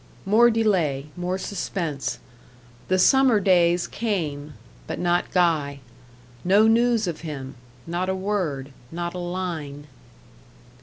[0.25, 2.17] More delay more suspense.
[2.87, 4.55] The summer days came
[4.87, 5.79] but not Guy.
[6.43, 7.53] No news of him
[7.85, 9.85] not a word not a line.